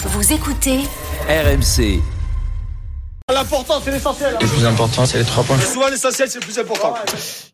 [0.00, 0.78] Vous écoutez
[1.28, 2.00] RMC.
[3.34, 4.36] L'important, c'est l'essentiel.
[4.40, 5.58] Le plus important, c'est les trois points.
[5.58, 6.94] Souvent, l'essentiel, c'est le plus important.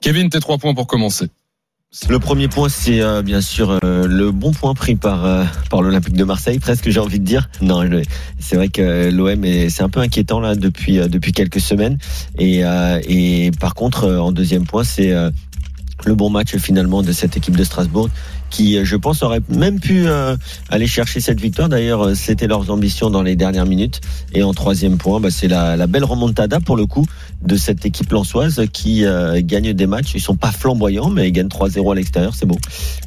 [0.03, 1.29] Kevin, tes trois points pour commencer.
[2.09, 5.81] Le premier point, c'est euh, bien sûr euh, le bon point pris par euh, par
[5.81, 7.49] l'Olympique de Marseille, presque j'ai envie de dire.
[7.63, 7.89] Non,
[8.39, 11.99] c'est vrai que l'OM est c'est un peu inquiétant là depuis euh, depuis quelques semaines.
[12.39, 15.31] Et euh, et par contre, euh, en deuxième point, c'est euh,
[16.07, 18.09] le bon match finalement de cette équipe de Strasbourg
[18.51, 20.37] qui, euh, je pense, aurait même pu euh,
[20.71, 21.69] aller chercher cette victoire.
[21.69, 24.01] D'ailleurs, euh, c'était leurs ambitions dans les dernières minutes.
[24.33, 27.05] Et en troisième point, bah, c'est la, la belle remontada pour le coup
[27.43, 30.13] de cette équipe lançoise qui euh, gagne des matchs.
[30.15, 32.33] Ils sont pas flamboyants, mais ils gagnent 3-0 à l'extérieur.
[32.35, 32.59] C'est beau.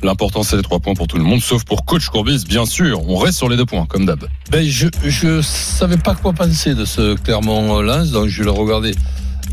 [0.03, 3.01] L'important, c'est les trois points pour tout le monde, sauf pour coach Courbis, bien sûr.
[3.07, 4.25] On reste sur les deux points, comme d'hab.
[4.51, 8.91] Ben, je, je savais pas quoi penser de ce Clermont-Lens, donc je le regardais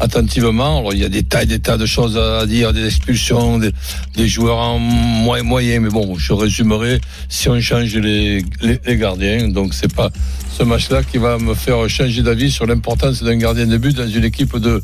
[0.01, 0.79] attentivement.
[0.79, 3.59] Alors, il y a des tas et des tas de choses à dire, des expulsions,
[3.59, 3.73] des,
[4.17, 8.97] des joueurs en moins moyen, mais bon, je résumerai si on change les, les, les
[8.97, 9.49] gardiens.
[9.49, 10.11] Donc, c'est pas
[10.57, 14.09] ce match-là qui va me faire changer d'avis sur l'importance d'un gardien de but dans
[14.09, 14.83] une équipe de,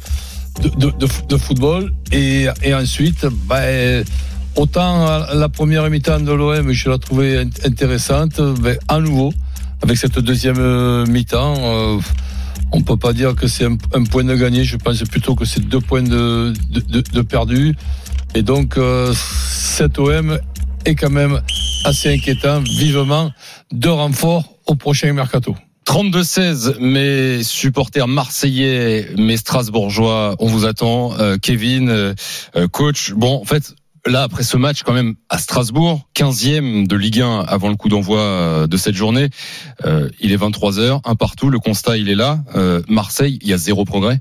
[0.63, 1.93] de, de, de, football.
[2.13, 4.05] Et, et ensuite, ben,
[4.57, 9.33] autant la première mi-temps de l'OM, je la trouvais intéressante, ben, à nouveau,
[9.83, 11.99] avec cette deuxième euh, mi-temps, euh,
[12.73, 14.65] on peut pas dire que c'est un, point de gagné.
[14.65, 17.75] Je pense plutôt que c'est deux points de, de, de, de perdu.
[18.35, 20.39] Et donc, euh, cet OM
[20.85, 21.41] est quand même
[21.85, 22.61] assez inquiétant.
[22.61, 23.33] Vivement
[23.73, 25.57] deux renforts au prochain mercato.
[25.87, 31.19] 32-16, mes supporters marseillais, mes strasbourgeois, on vous attend.
[31.19, 32.15] Euh, Kevin, euh,
[32.71, 33.13] coach.
[33.13, 33.75] Bon, en fait,
[34.11, 37.89] là, après ce match, quand même, à Strasbourg, 15e de Ligue 1 avant le coup
[37.89, 39.29] d'envoi de cette journée,
[39.85, 42.43] euh, il est 23h, un partout, le constat, il est là.
[42.57, 44.21] Euh, Marseille, il y a zéro progrès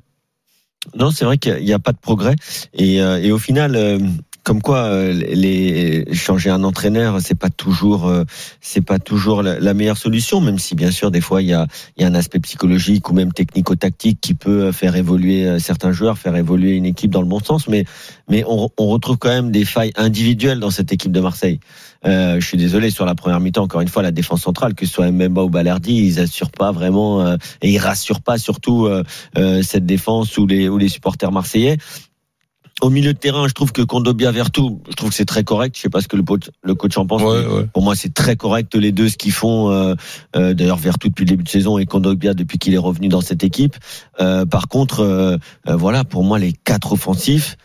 [0.95, 2.35] Non, c'est vrai qu'il n'y a pas de progrès.
[2.73, 3.99] Et, euh, au final, euh,
[4.43, 8.23] comme quoi, euh, les changer un entraîneur, c'est pas toujours, euh,
[8.61, 11.67] c'est pas toujours la, meilleure solution, même si bien sûr des fois il y a,
[11.97, 15.91] il y a un aspect psychologique ou même technico-tactique qui peut faire évoluer euh, certains
[15.91, 17.67] joueurs, faire évoluer une équipe dans le bon sens.
[17.67, 17.85] Mais,
[18.29, 21.59] mais on, on retrouve quand même des failles individuelles dans cette équipe de Marseille.
[22.05, 23.63] Euh, je suis désolé sur la première mi-temps.
[23.63, 26.71] Encore une fois, la défense centrale, que ce soit Mbemba ou Balerdi, ils assurent pas
[26.71, 29.03] vraiment euh, et ils rassurent pas surtout euh,
[29.37, 31.77] euh, cette défense ou les ou les supporters marseillais.
[32.81, 35.75] Au milieu de terrain, je trouve que Kondobia Vertou, je trouve que c'est très correct.
[35.75, 37.21] Je sais pas ce que le coach, le coach en pense.
[37.21, 37.65] Ouais, ouais.
[37.73, 39.69] Pour moi, c'est très correct les deux ce qu'ils font.
[39.69, 39.95] Euh,
[40.35, 43.21] euh, D'ailleurs, Vertou depuis le début de saison et Kondobia depuis qu'il est revenu dans
[43.21, 43.75] cette équipe.
[44.21, 45.37] Euh, par contre, euh,
[45.67, 47.57] voilà, pour moi, les quatre offensifs.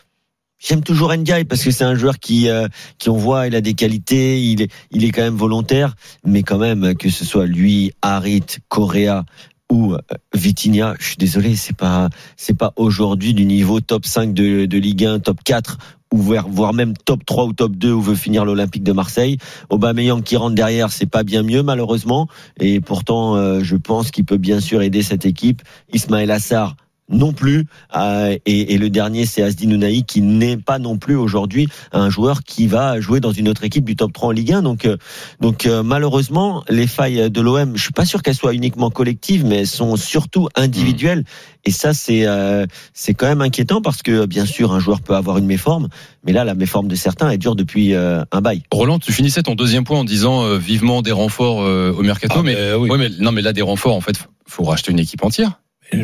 [0.58, 3.60] J'aime toujours Ndiaye parce que c'est un joueur qui, euh, qui on voit, il a
[3.60, 7.44] des qualités, il est, il est quand même volontaire, mais quand même que ce soit
[7.44, 9.26] lui, Harit, Correa
[9.70, 9.96] ou
[10.34, 14.78] Vitinha, je suis désolé, c'est pas, c'est pas aujourd'hui du niveau top 5 de, de
[14.78, 15.78] Ligue 1, top 4
[16.12, 19.38] ou voire, voire même top 3 ou top 2 où veut finir l'Olympique de Marseille.
[19.70, 22.28] Aubameyang qui rentre derrière, c'est pas bien mieux malheureusement,
[22.60, 25.62] et pourtant euh, je pense qu'il peut bien sûr aider cette équipe.
[25.92, 26.76] Ismaël Assar
[27.08, 27.66] non plus.
[27.96, 32.10] Euh, et, et, le dernier, c'est Asdi Nounaï, qui n'est pas non plus aujourd'hui un
[32.10, 34.62] joueur qui va jouer dans une autre équipe du top 3 en Ligue 1.
[34.62, 34.96] Donc, euh,
[35.40, 39.44] donc euh, malheureusement, les failles de l'OM, je suis pas sûr qu'elles soient uniquement collectives,
[39.44, 41.20] mais elles sont surtout individuelles.
[41.20, 41.54] Mmh.
[41.66, 45.14] Et ça, c'est euh, c'est quand même inquiétant parce que bien sûr, un joueur peut
[45.14, 45.88] avoir une méforme,
[46.24, 48.62] mais là, la méforme de certains, elle dure depuis euh, un bail.
[48.70, 52.42] Roland, tu finissais ton deuxième point en disant euh, vivement des renforts au mercato, ah,
[52.42, 52.90] mais, oui.
[52.90, 55.60] ouais, mais non, mais là, des renforts, en fait, faut racheter une équipe entière.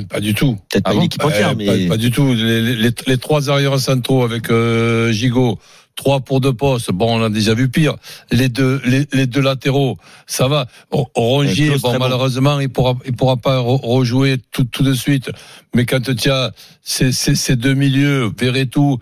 [0.08, 0.58] Pas du tout.
[0.70, 2.32] Peut-être pas ah entière, mais pas, pas, du tout.
[2.34, 5.58] Les, les, les trois arrières centraux avec euh, Gigot,
[5.96, 6.90] trois pour deux postes.
[6.92, 7.96] Bon, on a déjà vu pire.
[8.30, 10.66] Les deux, les, les deux latéraux, ça va.
[10.90, 12.60] Rongier, bon, malheureusement, bon.
[12.60, 15.30] il pourra, il pourra pas rejouer tout, tout de suite.
[15.74, 16.52] Mais quand tu as
[16.82, 18.98] ces, ces, ces deux milieux, Verretou,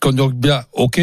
[0.00, 1.00] Kondogbia, ok.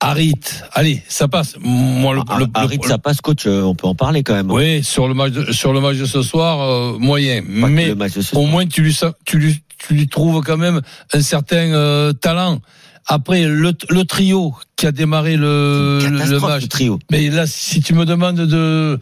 [0.00, 0.34] Harit,
[0.72, 1.56] allez, ça passe.
[1.60, 3.46] Moi, le, ah, le, Harit, le, ça passe, coach.
[3.46, 4.50] Euh, on peut en parler quand même.
[4.50, 7.42] Oui, sur le match, de, sur le match de ce soir, euh, moyen.
[7.42, 7.94] Pas Mais
[8.34, 10.82] au moins, tu lui, tu lui, tu lui trouves quand même
[11.12, 12.60] un certain euh, talent.
[13.06, 16.68] Après, le, le trio qui a démarré le, le match.
[16.68, 16.98] trio.
[17.10, 18.98] Mais là, si tu me demandes de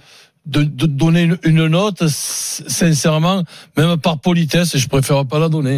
[0.47, 3.44] de, de donner une, une, note, sincèrement,
[3.77, 5.77] même par politesse, je préfère pas la donner.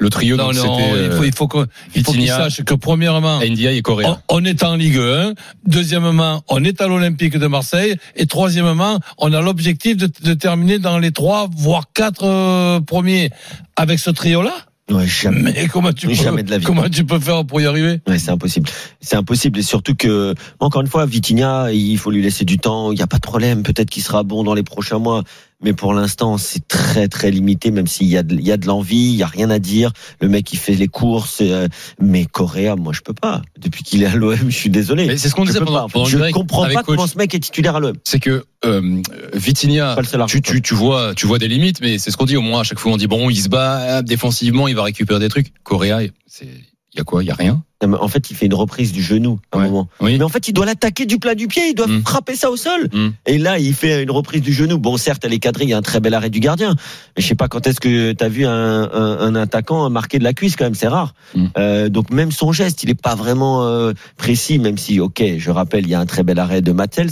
[0.00, 4.18] Le trio, non, non, il faut, il faut qu'il qu sache que premièrement, et on,
[4.28, 5.34] on, est en Ligue 1,
[5.66, 10.78] deuxièmement, on est à l'Olympique de Marseille, et troisièmement, on a l'objectif de, de, terminer
[10.78, 13.30] dans les trois, voire quatre euh, premiers
[13.76, 14.54] avec ce trio-là.
[14.90, 15.52] Ouais, jamais.
[15.52, 16.64] Mais comment tu, peux, de la vie.
[16.64, 18.00] comment tu peux faire pour y arriver?
[18.06, 18.70] Ouais, C'est impossible.
[19.00, 19.58] C'est impossible.
[19.58, 22.90] Et surtout que, encore une fois, Vitinha, il faut lui laisser du temps.
[22.92, 23.62] Il n'y a pas de problème.
[23.62, 25.24] Peut-être qu'il sera bon dans les prochains mois.
[25.62, 28.56] Mais pour l'instant, c'est très très limité, même s'il y a de, il y a
[28.56, 29.92] de l'envie, il y a rien à dire.
[30.20, 31.68] Le mec, il fait les courses, euh,
[32.00, 33.42] mais Correa, moi, je peux pas.
[33.58, 35.06] Depuis qu'il est à l'OM, je suis désolé.
[35.06, 35.92] Mais c'est ce qu'on disait pendant, pas.
[35.92, 36.84] pendant je break comprends pas coach.
[36.86, 37.94] comment ce mec est titulaire à l'OM.
[38.04, 39.02] C'est que euh,
[39.34, 39.96] Vitinha,
[40.28, 42.60] tu, tu, tu vois, tu vois des limites, mais c'est ce qu'on dit au moins
[42.60, 42.92] à chaque fois.
[42.92, 45.52] On dit bon, il se bat défensivement, il va récupérer des trucs.
[45.64, 47.22] Correa, c'est, il y a quoi?
[47.22, 47.62] Il y a rien?
[47.84, 49.68] En fait, il fait une reprise du genou à un Ouais.
[49.68, 49.88] moment.
[50.00, 50.18] Oui.
[50.18, 52.02] Mais en fait, il doit l'attaquer du plat du pied, il doit Mm.
[52.02, 52.88] frapper ça au sol.
[52.92, 53.08] Mm.
[53.26, 54.78] Et là, il fait une reprise du genou.
[54.78, 56.74] Bon, certes, elle est cadrée, il y a un très bel arrêt du gardien.
[57.16, 60.18] Mais je sais pas quand est-ce que tu as vu un, un, un attaquant marquer
[60.18, 61.14] de la cuisse, quand même, c'est rare.
[61.36, 61.46] Mm.
[61.56, 65.50] Euh, donc même son geste, il est pas vraiment euh, précis, même si, ok, je
[65.50, 67.10] rappelle, il y a un très bel arrêt de Mattels.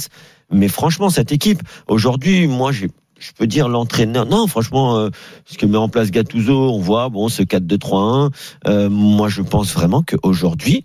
[0.53, 4.27] Mais franchement, cette équipe, aujourd'hui, moi, j'ai je peux dire l'entraîneur.
[4.27, 5.11] Non, franchement, euh,
[5.45, 8.31] ce que met en place Gattuso, on voit bon ce 4-2-3-1.
[8.67, 10.83] Euh, moi, je pense vraiment qu'aujourd'hui,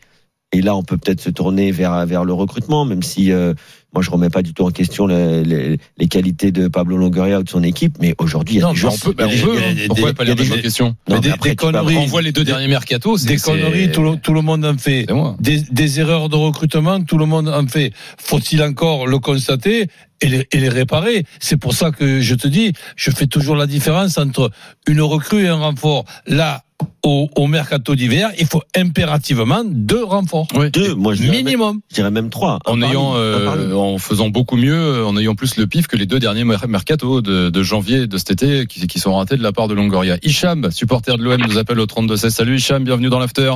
[0.54, 3.54] et là, on peut peut-être se tourner vers vers le recrutement, même si euh,
[3.94, 7.40] moi, je remets pas du tout en question les, les, les qualités de Pablo Longoria
[7.40, 9.32] ou de son équipe, mais aujourd'hui, il y a Non, des on peut, bah, on
[9.32, 9.74] hein.
[9.76, 11.98] des- Pourquoi des- pas les Mais Non, des, mais après, des tu peux avoir- conneries,
[11.98, 15.06] on voit les deux derniers mercato, des conneries, tout le, tout le monde en fait.
[15.40, 17.92] Des erreurs de recrutement, tout le monde en fait.
[18.18, 19.88] Faut-il encore le constater
[20.22, 21.26] et les, et les réparer?
[21.40, 24.52] C'est pour ça que je te dis, je fais toujours la différence entre
[24.88, 26.06] une recrue et un renfort.
[26.28, 26.64] Là,
[27.04, 30.48] au, au mercato d'hiver, il faut impérativement deux renforts.
[30.74, 31.80] Deux, moi, je même, Minimum.
[31.90, 32.60] je dirais même trois.
[32.66, 36.20] En ayant, euh, en faisant beaucoup mieux, en ayant plus le pif que les deux
[36.20, 39.52] derniers mer- mercato de, de janvier de cet été qui, qui sont ratés de la
[39.52, 40.18] part de Longoria.
[40.24, 42.30] Hicham, supporter de l'OM, nous appelle au 32-16.
[42.30, 43.52] Salut Hicham, bienvenue dans l'after.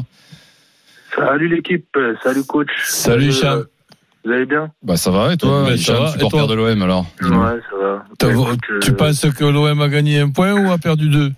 [1.16, 2.68] Salut l'équipe, euh, salut coach.
[2.86, 3.66] Salut, Euh, Hicham.
[4.26, 4.72] Vous allez bien?
[4.82, 6.48] Bah ça va et toi, ça Hicham, supporter toi?
[6.48, 8.06] de l'OM alors Ouais, ça va.
[8.20, 11.32] Bah, écoute, Tu euh, penses que l'OM a gagné un point ou a perdu deux?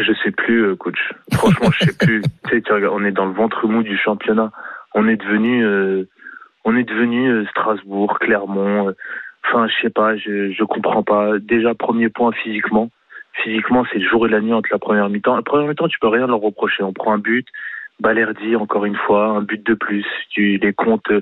[0.00, 1.12] Je sais plus, euh, coach.
[1.32, 2.22] Franchement, je sais plus.
[2.22, 4.50] Tu sais, tu regardes, on est dans le ventre mou du championnat.
[4.94, 6.04] On est devenu, euh,
[6.64, 8.94] on est devenu euh, Strasbourg, Clermont.
[9.44, 11.38] Enfin, je sais pas, je je comprends pas.
[11.38, 12.90] Déjà, premier point physiquement.
[13.44, 15.36] Physiquement, c'est le jour et la nuit entre la première mi-temps.
[15.36, 16.82] La première mi-temps, tu peux rien leur reprocher.
[16.82, 17.46] On prend un but,
[18.00, 20.06] Balerdi encore une fois, un but de plus.
[20.30, 21.12] Tu les comptes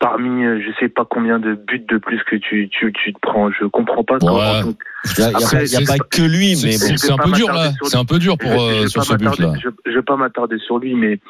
[0.00, 3.18] parmi, euh, je sais pas combien de buts de plus que tu tu tu te
[3.20, 3.50] prends.
[3.52, 4.16] Je comprends pas.
[4.20, 5.30] Il n'y a,
[5.82, 6.96] y pas- que lui, mais c'est- bon.
[6.96, 8.88] c'est un peu dur là, sur c'est un peu dur pour je, euh, je vais
[8.88, 9.60] sur pas ce but m'attarder- là.
[9.62, 11.20] Je, je vais pas m'attarder sur lui, mais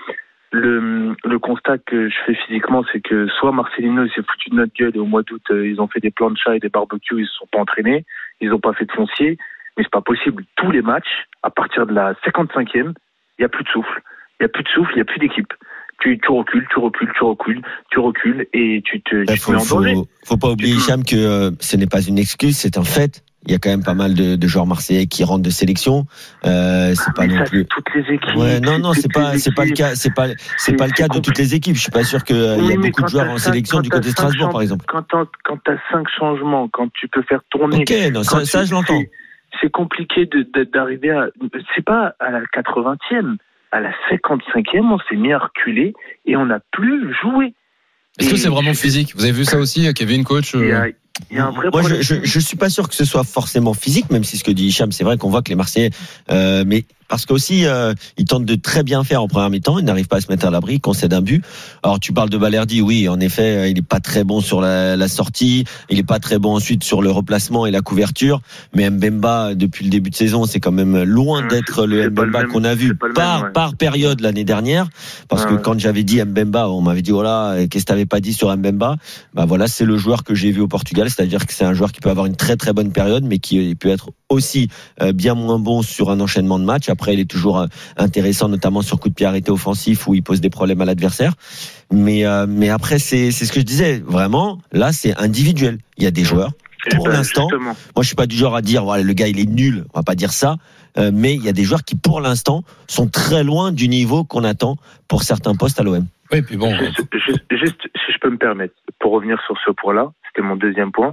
[0.53, 4.57] le, le constat que je fais physiquement, c'est que soit Marcelino il s'est foutu de
[4.57, 6.59] notre gueule et au mois d'août euh, ils ont fait des plans de chat et
[6.61, 8.05] des barbecues, ils se sont pas entraînés,
[8.41, 9.39] ils ont pas fait de foncier,
[9.77, 10.45] mais c'est pas possible.
[10.57, 12.95] Tous les matchs, à partir de la 55e,
[13.39, 14.01] il y a plus de souffle,
[14.41, 15.53] il y a plus de souffle, il y a plus d'équipe.
[16.01, 19.51] Tu, tu recules, tu recules, tu recules, tu recules et tu te, Il tu te
[19.51, 19.95] mets faut, danger.
[20.41, 23.23] pas oublier, Hicham, que euh, ce n'est pas une excuse, c'est un fait.
[23.47, 26.05] Il y a quand même pas mal de, de joueurs marseillais qui rentrent de sélection.
[26.45, 27.65] Euh, c'est pas non ça, plus.
[27.67, 28.37] toutes les équipes.
[28.37, 30.27] Ouais, non, non, c'est pas, c'est pas le cas, c'est pas,
[30.59, 31.75] c'est pas le cas de toutes les équipes.
[31.77, 34.09] Je suis pas sûr qu'il y a beaucoup de joueurs en cinq- sélection du côté
[34.09, 34.85] de Strasbourg, par exemple.
[34.89, 35.05] Quand
[35.45, 37.79] quand t'as cinq changements, quand tu peux faire tourner.
[37.79, 39.01] Ok, non, ça, ça tu- je l'entends.
[39.61, 40.29] c'est- compliqué
[40.73, 41.29] d'arriver à.
[41.75, 43.37] C'est pas à la 80e,
[43.73, 45.95] à la 55e, on s'est mis à reculer
[46.27, 47.55] et on n'a plus joué.
[48.19, 49.15] Est-ce que c'est vraiment physique?
[49.15, 50.89] Vous avez vu ça aussi, Kevin, coach Il y euh, a,
[51.31, 53.75] il y a un vrai Moi, je, je suis pas sûr que ce soit forcément
[53.75, 55.91] physique, même si ce que dit Hicham, c'est vrai qu'on voit que les Marseillais,
[56.31, 59.85] euh, mais parce qu'aussi euh, ils tentent de très bien faire en première mi-temps, ils
[59.85, 61.45] n'arrivent pas à se mettre à l'abri, concèdent un but.
[61.83, 64.63] Alors tu parles de Balerdi, oui, en effet, euh, il est pas très bon sur
[64.63, 68.41] la, la sortie, il est pas très bon ensuite sur le replacement et la couverture,
[68.75, 72.65] mais Mbemba depuis le début de saison, c'est quand même loin d'être le Mbemba qu'on
[72.65, 73.53] a vu par même, ouais.
[73.53, 74.89] par période l'année dernière,
[75.29, 75.61] parce que ouais.
[75.63, 78.97] quand j'avais dit Mbemba, on m'avait dit voilà, qu'est-ce que t'avais pas dit sur Mbemba?
[79.35, 81.91] Bah voilà, c'est le joueur que j'ai vu au Portugal, c'est-à-dire que c'est un joueur
[81.91, 84.69] qui peut avoir une très très bonne période, mais qui peut être aussi
[85.03, 86.89] euh, bien moins bon sur un enchaînement de matchs.
[86.89, 87.67] Après, il est toujours euh,
[87.97, 91.35] intéressant, notamment sur coup de pied arrêté offensif où il pose des problèmes à l'adversaire.
[91.93, 94.03] Mais euh, mais après, c'est c'est ce que je disais.
[94.05, 95.79] Vraiment, là, c'est individuel.
[95.97, 96.53] Il y a des joueurs.
[96.87, 97.49] Eh pour ben, l'instant.
[97.61, 99.85] Moi, je suis pas du genre à dire voilà le gars il est nul.
[99.93, 100.57] On va pas dire ça.
[100.99, 104.25] Euh, mais il y a des joueurs qui, pour l'instant, sont très loin du niveau
[104.25, 104.77] qu'on attend
[105.09, 106.07] pour certains postes à l'OM.
[106.33, 106.75] Oui, puis bon.
[106.77, 110.57] Juste, juste, juste, si je peux me permettre, pour revenir sur ce point-là, c'était mon
[110.57, 111.13] deuxième point,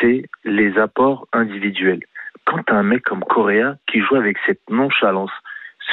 [0.00, 2.00] c'est les apports individuels.
[2.48, 5.30] Quand t'as un mec comme Correa qui joue avec cette nonchalance,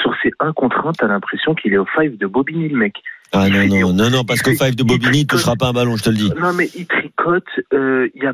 [0.01, 2.95] sur ses 1 contre 1, t'as l'impression qu'il est au five de Bobigny, le mec.
[3.33, 5.39] Ah non non non non parce qu'au fait- five de il Bobigny, il tricote.
[5.39, 6.31] touchera pas un ballon, je te le dis.
[6.39, 8.33] Non, mais il tricote, il n'y a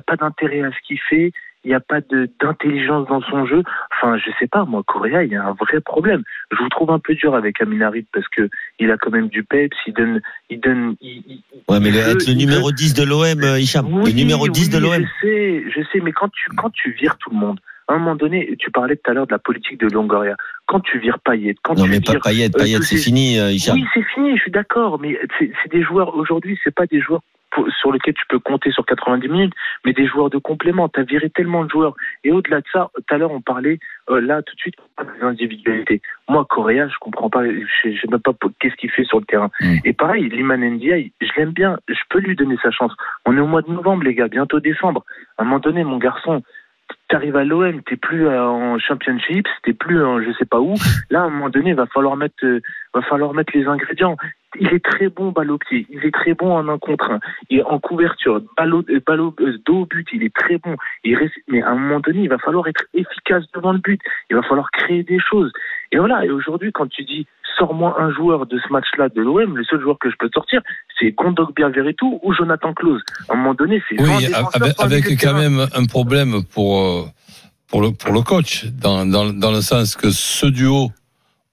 [0.00, 1.32] pas d'intérêt à ce qu'il fait,
[1.64, 3.62] il n'y a pas de, d'intelligence dans son jeu.
[3.92, 6.22] Enfin, je sais pas, moi, Correa, il y a un vrai problème.
[6.50, 9.42] Je vous trouve un peu dur avec Aminarit parce que il a quand même du
[9.44, 12.68] peps, il donne, il donne, il, il- Ouais, mais le, il veut- être le numéro
[12.68, 13.86] veut- 10 de l'OM, euh, Hicham.
[13.92, 14.94] Oui, le numéro 10 de l'OM.
[15.22, 17.98] Je sais, je sais, mais quand tu, quand tu vires tout le monde, à un
[17.98, 20.36] moment donné, tu parlais tout à l'heure de la politique de Longoria.
[20.66, 22.46] Quand tu vires Payet, quand Non, tu mais pas Payet.
[22.46, 25.82] euh, Payet, c'est ces- fini, euh, oui, c'est fini, je suis d'accord, mais c'est des
[25.82, 27.20] joueurs aujourd'hui, c'est pas des joueurs
[27.80, 29.54] sur lesquels tu peux compter sur 90 minutes,
[29.86, 30.90] mais des joueurs de complément.
[30.90, 31.94] Tu as viré tellement de joueurs.
[32.22, 33.78] Et au-delà de ça, tout à l'heure, on parlait,
[34.10, 36.02] euh, là, tout de suite, des individualités.
[36.28, 39.24] Moi, Correa, je comprends pas, je je sais même pas qu'est-ce qu'il fait sur le
[39.24, 39.50] terrain.
[39.62, 39.76] Mm.
[39.86, 42.92] Et pareil, Liman Ndiaye, je l'aime bien, je peux lui donner sa chance.
[43.24, 45.04] On est au mois de novembre, les gars, bientôt décembre.
[45.38, 46.42] À un moment donné, mon garçon,
[47.08, 50.74] t'arrives à l'OM, t'es plus euh, en championship, t'es plus en je sais pas où.
[51.10, 52.60] Là, à un moment donné, va falloir mettre, euh,
[52.94, 54.16] va falloir mettre les ingrédients.
[54.58, 57.20] Il est très bon balle au pied, il est très bon en un contre un,
[57.50, 60.56] et en couverture, balle au, euh, balle au- euh, dos au but, il est très
[60.58, 60.76] bon.
[61.04, 64.00] Il reste, mais à un moment donné, il va falloir être efficace devant le but.
[64.30, 65.52] Il va falloir créer des choses.
[65.92, 66.24] Et voilà.
[66.24, 67.26] Et aujourd'hui, quand tu dis
[67.58, 70.62] sors-moi un joueur de ce match-là de l'OM, le seul joueur que je peux sortir,
[70.98, 73.02] c'est Kondogbia Veretout ou Jonathan Klose.
[73.28, 74.26] À un moment donné, c'est Oui,
[74.78, 77.04] avec, quand même un problème pour, euh,
[77.68, 80.90] pour, le, pour le coach, dans, dans, dans le sens que ce duo,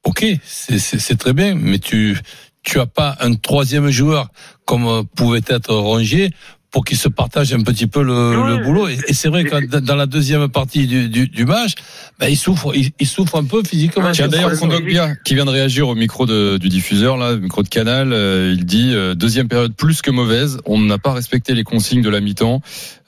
[0.03, 2.15] ok, c'est très bien, mais tu
[2.63, 4.29] tu as pas un troisième joueur
[4.65, 6.31] comme euh, pouvait être Rongier
[6.71, 8.87] pour qu'il se partage un petit peu le, le boulot.
[8.87, 11.73] Et, et c'est vrai que dans la deuxième partie du, du, du match,
[12.19, 14.05] ben, il souffre, il, il souffre un peu physiquement.
[14.05, 17.33] Ouais, Tiens, c'est d'ailleurs, Kondogbia, qui vient de réagir au micro de- du diffuseur, là,
[17.33, 20.57] le micro de Canal, euh, il dit euh, deuxième période plus que mauvaise.
[20.65, 22.61] On n'a pas respecté les consignes de la mi-temps.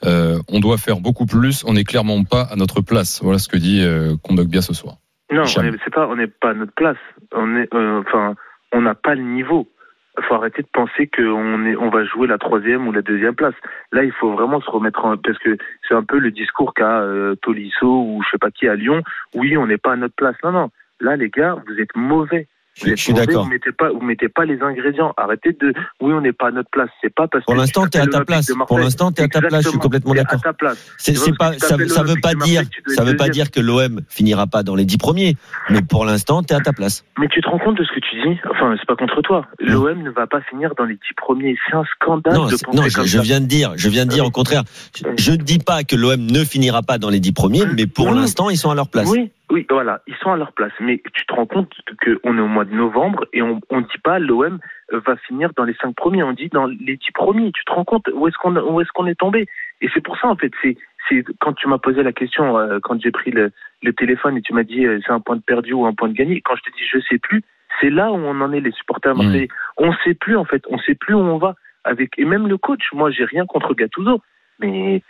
[0.04, 1.64] Euh, on doit faire beaucoup plus.
[1.66, 3.18] On n'est clairement pas à notre place.
[3.20, 4.98] Voilà ce que dit euh, Kondogbia ce soir.
[5.32, 5.56] Non, c'est
[5.92, 6.98] pas, on n'est pas à notre place.
[7.34, 8.36] On est, euh, enfin,
[8.72, 9.68] on n'a pas le niveau.
[10.18, 13.54] Il faut arrêter de penser qu'on on va jouer la troisième ou la deuxième place.
[13.92, 17.00] Là, il faut vraiment se remettre en, parce que c'est un peu le discours qu'a
[17.00, 19.02] euh, Tolisso ou je sais pas qui à Lyon.
[19.34, 20.36] Oui, on n'est pas à notre place.
[20.42, 20.70] Non, non.
[21.00, 22.48] Là, les gars, vous êtes mauvais.
[22.84, 23.44] Je, suis d'accord.
[23.44, 25.14] Vous mettez pas, vous mettez pas les ingrédients.
[25.16, 25.72] Arrêtez de.
[26.00, 26.90] Oui, on n'est pas à notre place.
[27.00, 28.52] C'est pas parce Pour l'instant, t'es à ta place.
[28.68, 29.64] Pour l'instant, t'es à ta place.
[29.64, 30.40] Je suis complètement d'accord.
[30.98, 34.62] C'est pas, ça, ça veut pas dire, ça veut pas dire que l'OM finira pas
[34.62, 35.36] dans les dix premiers.
[35.70, 37.04] Mais pour l'instant, t'es à ta place.
[37.18, 38.38] Mais tu te rends compte de ce que tu dis?
[38.50, 39.46] Enfin, c'est pas contre toi.
[39.58, 41.56] L'OM ne va pas finir dans les dix premiers.
[41.68, 43.22] C'est un scandale Non, de penser non, je, comme je ça.
[43.22, 44.64] viens de dire, je viens de dire au contraire.
[45.16, 48.12] Je- ne dis pas que l'OM ne finira pas dans les dix premiers, mais pour
[48.12, 49.08] l'instant, ils sont à leur place.
[49.08, 50.72] Oui, oui, voilà, ils sont à leur place.
[50.80, 51.72] Mais tu te rends compte
[52.04, 54.58] qu'on est au mois de novembre et on on dit pas l'OM
[54.92, 56.22] va finir dans les cinq premiers.
[56.22, 57.52] On dit dans les dix premiers.
[57.52, 59.46] Tu te rends compte où est-ce qu'on où est-ce qu'on est tombé?
[59.80, 60.52] Et c'est pour ça en fait.
[60.60, 60.76] C'est
[61.08, 63.50] c'est quand tu m'as posé la question euh, quand j'ai pris le,
[63.82, 66.08] le téléphone et tu m'as dit euh, c'est un point de perdu ou un point
[66.08, 66.42] de gagné.
[66.42, 67.42] Quand je te dis je sais plus,
[67.80, 69.48] c'est là où on en est les supporters marseillais.
[69.78, 70.62] On sait plus en fait.
[70.68, 72.92] On sait plus où on va avec et même le coach.
[72.92, 74.20] Moi j'ai rien contre Gattuso,
[74.58, 75.02] mais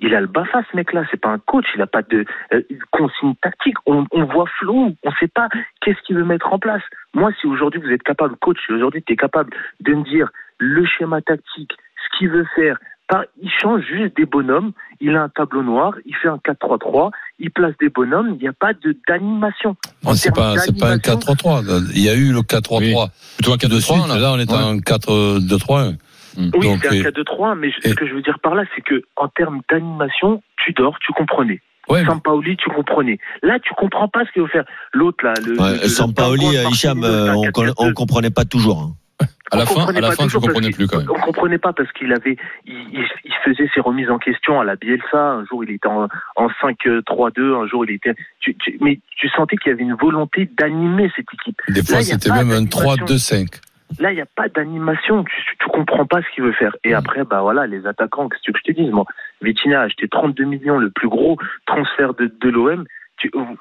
[0.00, 1.04] il a le bafa ce mec-là.
[1.10, 1.66] C'est pas un coach.
[1.74, 2.60] Il a pas de euh,
[2.90, 3.76] consigne tactique.
[3.86, 4.94] On, on voit flou.
[5.04, 5.48] On sait pas
[5.80, 6.82] qu'est-ce qu'il veut mettre en place.
[7.14, 10.28] Moi, si aujourd'hui vous êtes capable, coach, si aujourd'hui tu es capable de me dire
[10.58, 14.72] le schéma tactique, ce qu'il veut faire, pas, il change juste des bonhommes.
[15.00, 15.92] Il a un tableau noir.
[16.06, 17.10] Il fait un 4-3-3.
[17.38, 18.30] Il place des bonhommes.
[18.30, 19.76] Il n'y a pas de d'animation.
[20.14, 21.90] C'est pas, c'est pas un d'animation, 4-3-3.
[21.94, 22.94] Il y a eu le 4-3-3 Oui.
[23.36, 23.96] Plutôt un 4 de suite.
[24.08, 24.56] Là, on est Ouais.
[24.56, 25.96] en 4-2-3-1.
[26.36, 28.64] Oui, Donc, c'est un et- 4-2-3, mais et- ce que je veux dire par là,
[28.74, 31.60] c'est que en termes d'animation, tu dors, tu comprenais.
[31.88, 33.18] Ouais, Sampaoli, tu comprenais.
[33.42, 34.64] Là, tu comprends pas ce qu'il veut faire.
[34.94, 35.60] L'autre, là, le.
[35.60, 37.44] Ouais, le- Sampaoli, euh, Hicham, euh, on,
[37.76, 38.80] on comprenait pas toujours.
[38.80, 39.26] hein.
[39.52, 41.06] À la On fin, comprenait à la pas fin, tu comprenais qu'il- plus quand même.
[41.10, 42.36] On comprenait pas parce qu'il avait,
[42.66, 45.18] il, il- il faisait ses remises en question à la Bielsa.
[45.18, 47.54] Un jour, il était en, en 5-3-2.
[47.62, 48.14] Un jour, il était.
[48.40, 51.60] Tu, tu- mais tu sentais qu'il y avait une volonté d'animer cette équipe.
[51.68, 53.04] Des fois, c'était même un d'animation.
[53.06, 53.60] 3-2-5.
[54.00, 55.24] Là, il n'y a pas d'animation.
[55.24, 56.74] Tu, tu comprends pas ce qu'il veut faire.
[56.84, 56.96] Et Mm.
[56.96, 59.04] après, bah voilà, les attaquants, qu'est-ce que je te dis Moi,
[59.42, 61.36] Vitinha a acheté 32 millions, le plus gros
[61.66, 62.84] transfert de, de l'OM.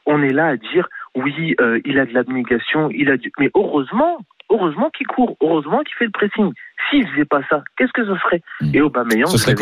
[0.05, 3.31] On est là à dire, oui, euh, il a de l'abnégation, il a du...
[3.39, 4.17] Mais heureusement,
[4.49, 6.51] heureusement qu'il court, heureusement qu'il fait le pressing.
[6.89, 8.41] S'il faisait pas ça, qu'est-ce que ce serait?
[8.61, 8.71] Mm.
[8.75, 9.61] Et Aubameyang, Ce serait dit-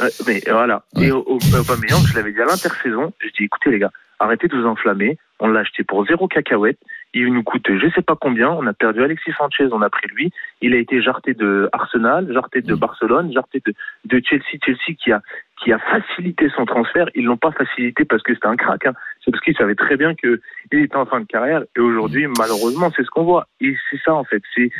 [0.00, 0.84] euh, mais voilà.
[0.94, 1.06] Ouais.
[1.06, 4.46] Et au- au- Aubameyang, je l'avais dit à l'intersaison, je dis, écoutez les gars, arrêtez
[4.48, 5.18] de vous enflammer.
[5.40, 6.78] On l'a acheté pour zéro cacahuète.
[7.12, 8.50] Il nous coûte je sais pas combien.
[8.50, 10.30] On a perdu Alexis Sanchez, on a pris lui.
[10.60, 12.74] Il a été jarté de Arsenal, jarté de.
[12.74, 13.74] Barcelone, jarté de,
[14.04, 14.58] de Chelsea.
[14.64, 15.20] Chelsea qui a,
[15.62, 17.08] qui a facilité son transfert.
[17.14, 18.86] Ils l'ont pas facilité parce que c'était un crack.
[18.86, 18.92] Hein.
[19.24, 20.40] C'est parce qu'ils savaient très bien que
[20.72, 21.62] il était en fin de carrière.
[21.76, 23.46] Et aujourd'hui, malheureusement, c'est ce qu'on voit.
[23.60, 24.42] Et c'est ça, en fait.
[24.54, 24.70] C'est,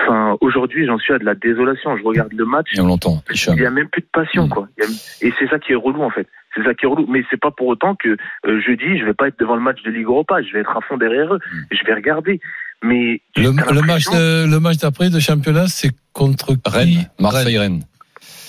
[0.00, 1.96] enfin, aujourd'hui, j'en suis à de la désolation.
[1.96, 2.68] Je regarde le match.
[2.76, 3.22] Et on l'entend.
[3.30, 4.50] Il y a même plus de passion, Mm.
[4.50, 4.68] quoi.
[5.22, 6.26] Et c'est ça qui est relou, en fait.
[6.56, 7.06] C'est ça qui est relou.
[7.08, 9.82] Mais c'est pas pour autant que euh, jeudi, je vais pas être devant le match
[9.82, 10.42] de Ligue Europa.
[10.42, 11.40] Je vais être à fond derrière eux.
[11.70, 12.40] Je vais regarder.
[12.82, 13.20] Mais
[13.82, 16.60] match, le match d'après de championnat, c'est contre qui?
[16.66, 17.82] Rennes, Marseille-Rennes.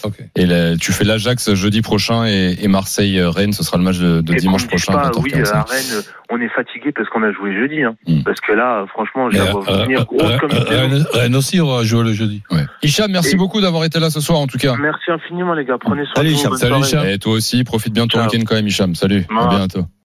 [0.04, 0.16] Ok.
[0.36, 4.22] Et là, tu fais l'Ajax jeudi prochain et, et Marseille-Rennes, ce sera le match de,
[4.22, 4.94] dimanche prochain.
[4.94, 5.54] pas, oui, 20h45.
[5.54, 7.84] à Rennes, on est fatigué parce qu'on a joué jeudi.
[7.84, 7.96] Hein.
[8.08, 8.24] Mm.
[8.24, 12.04] Parce que là, franchement, vois euh, venir euh, comme euh, Rennes, Rennes aussi aura joué
[12.04, 12.44] le jeudi.
[12.52, 12.66] Ouais.
[12.84, 14.76] Hicham, merci Et- beaucoup d'avoir été là ce soir en tout cas.
[14.80, 15.78] Merci infiniment, les gars.
[15.80, 16.58] Prenez soin de vous.
[16.58, 16.80] Salut.
[16.82, 17.06] Hicham.
[17.08, 18.96] Et toi aussi, profite bien de ton week-end quand même, Hicham.
[18.96, 19.88] Salut, à bientôt.